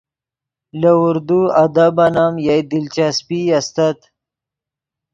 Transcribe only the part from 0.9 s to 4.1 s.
اردو ادبن ام یئے دلچسپی استت